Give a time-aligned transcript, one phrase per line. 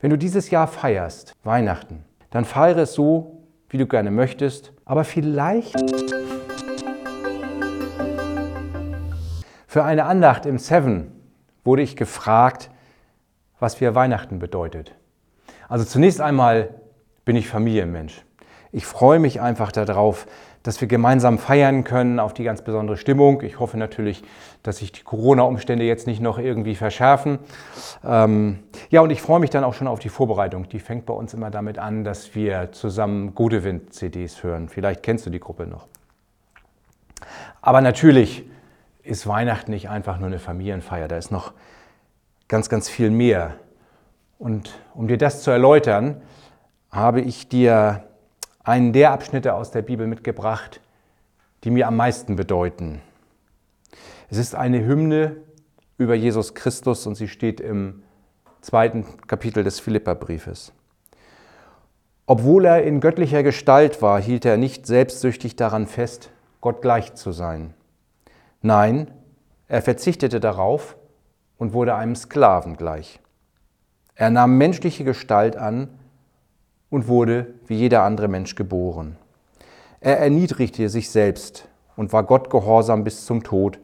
[0.00, 5.02] Wenn du dieses Jahr feierst, Weihnachten, dann feiere es so, wie du gerne möchtest, aber
[5.02, 5.74] vielleicht
[9.66, 11.10] für eine Andacht im Seven
[11.64, 12.70] wurde ich gefragt,
[13.58, 14.94] was für Weihnachten bedeutet.
[15.68, 16.76] Also zunächst einmal
[17.24, 18.24] bin ich Familienmensch.
[18.72, 20.26] Ich freue mich einfach darauf,
[20.62, 23.42] dass wir gemeinsam feiern können, auf die ganz besondere Stimmung.
[23.42, 24.22] Ich hoffe natürlich,
[24.62, 27.38] dass sich die Corona-Umstände jetzt nicht noch irgendwie verschärfen.
[28.04, 28.58] Ähm,
[28.90, 30.68] ja, und ich freue mich dann auch schon auf die Vorbereitung.
[30.68, 34.68] Die fängt bei uns immer damit an, dass wir zusammen Godewind-CDs hören.
[34.68, 35.86] Vielleicht kennst du die Gruppe noch.
[37.62, 38.44] Aber natürlich
[39.02, 41.08] ist Weihnachten nicht einfach nur eine Familienfeier.
[41.08, 41.52] Da ist noch
[42.48, 43.54] ganz, ganz viel mehr.
[44.38, 46.20] Und um dir das zu erläutern,
[46.90, 48.04] habe ich dir
[48.68, 50.82] einen der Abschnitte aus der Bibel mitgebracht,
[51.64, 53.00] die mir am meisten bedeuten.
[54.28, 55.36] Es ist eine Hymne
[55.96, 58.02] über Jesus Christus und sie steht im
[58.60, 60.74] zweiten Kapitel des Philipperbriefes.
[62.26, 66.28] Obwohl er in göttlicher Gestalt war, hielt er nicht selbstsüchtig daran fest,
[66.60, 67.72] Gott gleich zu sein.
[68.60, 69.10] Nein,
[69.66, 70.98] er verzichtete darauf
[71.56, 73.18] und wurde einem Sklaven gleich.
[74.14, 75.88] Er nahm menschliche Gestalt an
[76.90, 79.16] und wurde wie jeder andere Mensch geboren.
[80.00, 83.78] Er erniedrigte sich selbst und war Gott gehorsam bis zum Tod,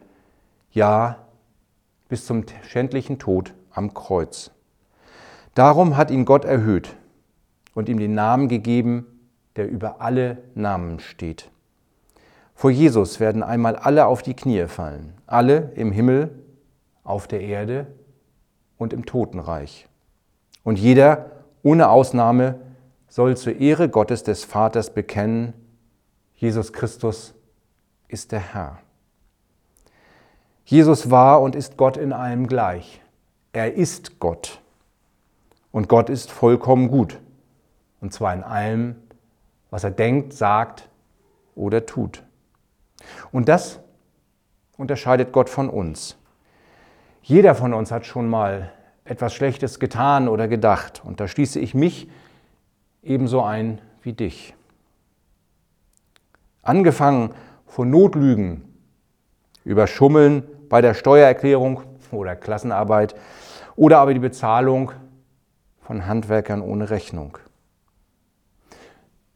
[0.71, 1.19] ja,
[2.09, 4.51] bis zum schändlichen Tod am Kreuz.
[5.55, 6.97] Darum hat ihn Gott erhöht
[7.75, 9.07] und ihm den Namen gegeben,
[9.57, 11.51] der über alle Namen steht.
[12.55, 16.39] Vor Jesus werden einmal alle auf die Knie fallen, alle im Himmel,
[17.03, 17.87] auf der Erde
[18.79, 19.89] und im Totenreich.
[20.63, 21.31] Und jeder,
[21.63, 22.61] ohne Ausnahme,
[23.09, 25.55] soll zur Ehre Gottes des Vaters bekennen,
[26.35, 27.35] Jesus Christus
[28.09, 28.79] ist der Herr.
[30.65, 33.01] Jesus war und ist Gott in allem gleich.
[33.53, 34.61] Er ist Gott.
[35.71, 37.21] Und Gott ist vollkommen gut.
[38.01, 38.97] Und zwar in allem,
[39.71, 40.89] was er denkt, sagt
[41.55, 42.23] oder tut.
[43.33, 43.81] Und das
[44.77, 46.17] unterscheidet Gott von uns.
[47.23, 48.73] Jeder von uns hat schon mal
[49.05, 51.03] etwas Schlechtes getan oder gedacht.
[51.05, 52.09] Und da schließe ich mich
[53.05, 54.55] ebenso ein wie dich.
[56.63, 57.35] Angefangen
[57.67, 58.63] von Notlügen
[59.65, 63.15] über Schummeln bei der Steuererklärung oder Klassenarbeit
[63.77, 64.93] oder aber die Bezahlung
[65.81, 67.39] von Handwerkern ohne Rechnung.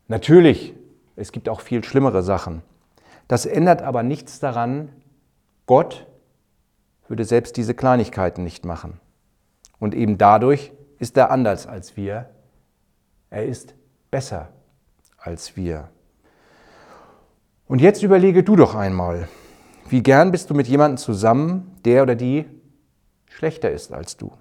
[0.06, 0.74] Natürlich,
[1.16, 2.62] es gibt auch viel schlimmere Sachen.
[3.26, 4.88] Das ändert aber nichts daran,
[5.66, 6.06] Gott
[7.08, 9.00] würde selbst diese Kleinigkeiten nicht machen.
[9.78, 12.30] Und eben dadurch ist er anders als wir
[13.30, 13.74] er ist
[14.10, 14.48] besser
[15.18, 15.88] als wir.
[17.66, 19.28] Und jetzt überlege du doch einmal,
[19.88, 22.46] wie gern bist du mit jemandem zusammen, der oder die
[23.26, 24.32] schlechter ist als du?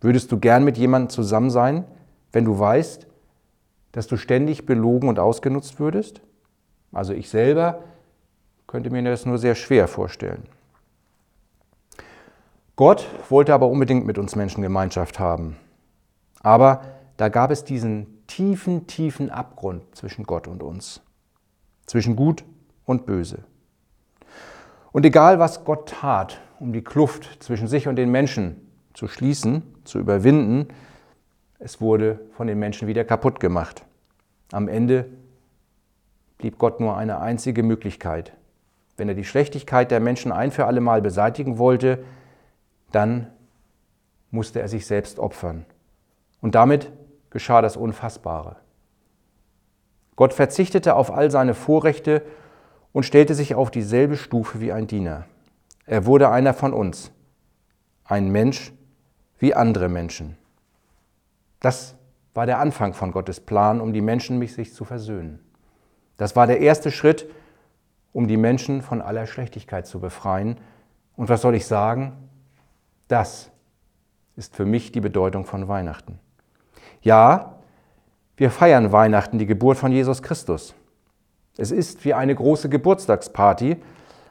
[0.00, 1.84] Würdest du gern mit jemandem zusammen sein,
[2.32, 3.06] wenn du weißt,
[3.92, 6.20] dass du ständig belogen und ausgenutzt würdest?
[6.92, 7.82] Also ich selber
[8.66, 10.44] könnte mir das nur sehr schwer vorstellen.
[12.76, 15.56] Gott wollte aber unbedingt mit uns Menschen Gemeinschaft haben.
[16.42, 16.82] Aber
[17.16, 21.00] da gab es diesen tiefen, tiefen Abgrund zwischen Gott und uns,
[21.86, 22.44] zwischen Gut
[22.84, 23.44] und Böse.
[24.90, 29.62] Und egal, was Gott tat, um die Kluft zwischen sich und den Menschen zu schließen,
[29.84, 30.66] zu überwinden,
[31.60, 33.84] es wurde von den Menschen wieder kaputt gemacht.
[34.50, 35.06] Am Ende
[36.38, 38.32] blieb Gott nur eine einzige Möglichkeit.
[38.96, 42.04] Wenn er die Schlechtigkeit der Menschen ein für alle Mal beseitigen wollte,
[42.90, 43.28] dann
[44.32, 45.66] musste er sich selbst opfern.
[46.40, 46.90] Und damit
[47.34, 48.56] geschah das Unfassbare.
[50.14, 52.22] Gott verzichtete auf all seine Vorrechte
[52.92, 55.24] und stellte sich auf dieselbe Stufe wie ein Diener.
[55.84, 57.10] Er wurde einer von uns,
[58.04, 58.72] ein Mensch
[59.40, 60.36] wie andere Menschen.
[61.58, 61.96] Das
[62.34, 65.40] war der Anfang von Gottes Plan, um die Menschen mit sich zu versöhnen.
[66.16, 67.28] Das war der erste Schritt,
[68.12, 70.58] um die Menschen von aller Schlechtigkeit zu befreien.
[71.16, 72.12] Und was soll ich sagen?
[73.08, 73.50] Das
[74.36, 76.20] ist für mich die Bedeutung von Weihnachten.
[77.04, 77.56] Ja,
[78.34, 80.74] wir feiern Weihnachten, die Geburt von Jesus Christus.
[81.58, 83.76] Es ist wie eine große Geburtstagsparty,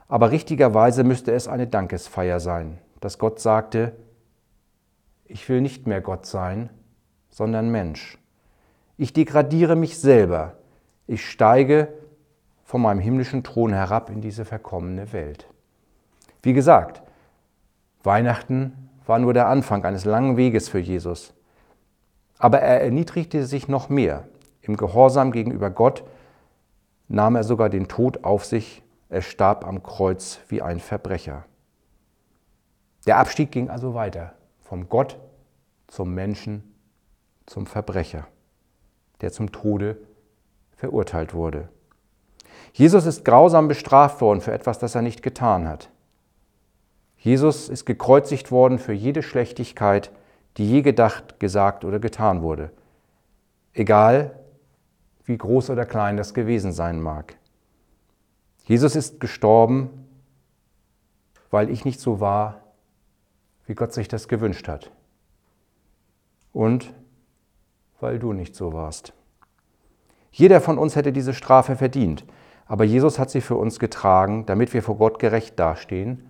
[0.07, 3.93] aber richtigerweise müsste es eine Dankesfeier sein, dass Gott sagte,
[5.25, 6.71] ich will nicht mehr Gott sein,
[7.29, 8.17] sondern Mensch.
[8.97, 10.55] Ich degradiere mich selber.
[11.05, 11.89] Ich steige
[12.63, 15.47] von meinem himmlischen Thron herab in diese verkommene Welt.
[16.41, 17.03] Wie gesagt,
[18.03, 21.35] Weihnachten war nur der Anfang eines langen Weges für Jesus.
[22.43, 24.27] Aber er erniedrigte sich noch mehr.
[24.59, 26.03] Im Gehorsam gegenüber Gott
[27.07, 28.83] nahm er sogar den Tod auf sich.
[29.07, 31.45] Er starb am Kreuz wie ein Verbrecher.
[33.07, 34.33] Der Abstieg ging also weiter.
[34.59, 35.17] Vom Gott
[35.87, 36.75] zum Menschen
[37.45, 38.27] zum Verbrecher,
[39.21, 39.99] der zum Tode
[40.75, 41.69] verurteilt wurde.
[42.73, 45.89] Jesus ist grausam bestraft worden für etwas, das er nicht getan hat.
[47.15, 50.11] Jesus ist gekreuzigt worden für jede Schlechtigkeit,
[50.57, 52.71] die je gedacht, gesagt oder getan wurde,
[53.73, 54.39] egal
[55.25, 57.37] wie groß oder klein das gewesen sein mag.
[58.65, 59.89] Jesus ist gestorben,
[61.49, 62.61] weil ich nicht so war,
[63.65, 64.91] wie Gott sich das gewünscht hat.
[66.51, 66.93] Und
[67.99, 69.13] weil du nicht so warst.
[70.31, 72.25] Jeder von uns hätte diese Strafe verdient,
[72.65, 76.27] aber Jesus hat sie für uns getragen, damit wir vor Gott gerecht dastehen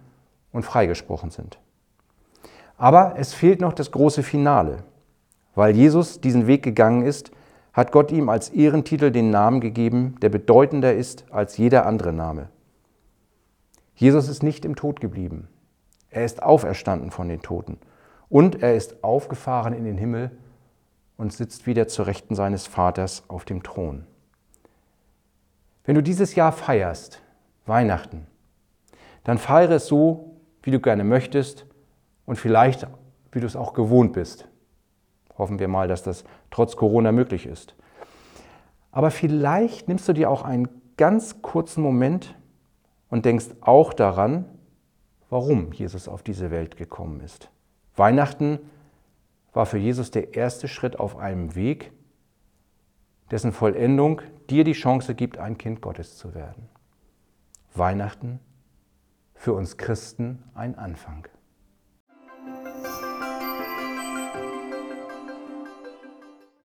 [0.52, 1.60] und freigesprochen sind.
[2.84, 4.84] Aber es fehlt noch das große Finale.
[5.56, 7.32] Weil Jesus diesen Weg gegangen ist,
[7.72, 12.50] hat Gott ihm als Ehrentitel den Namen gegeben, der bedeutender ist als jeder andere Name.
[13.96, 15.48] Jesus ist nicht im Tod geblieben.
[16.10, 17.78] Er ist auferstanden von den Toten
[18.28, 20.32] und er ist aufgefahren in den Himmel
[21.16, 24.04] und sitzt wieder zur Rechten seines Vaters auf dem Thron.
[25.86, 27.22] Wenn du dieses Jahr feierst,
[27.66, 28.28] Weihnachten,
[29.24, 31.66] dann feiere es so, wie du gerne möchtest
[32.26, 32.88] und vielleicht,
[33.32, 34.48] wie du es auch gewohnt bist.
[35.38, 37.76] Hoffen wir mal, dass das trotz Corona möglich ist.
[38.92, 42.36] Aber vielleicht nimmst du dir auch einen ganz kurzen Moment
[43.10, 44.46] und denkst auch daran,
[45.30, 47.50] warum Jesus auf diese Welt gekommen ist.
[47.96, 48.60] Weihnachten
[49.52, 51.92] war für Jesus der erste Schritt auf einem Weg,
[53.32, 56.70] dessen Vollendung dir die Chance gibt, ein Kind Gottes zu werden.
[57.74, 58.40] Weihnachten
[59.34, 61.28] für uns Christen ein Anfang.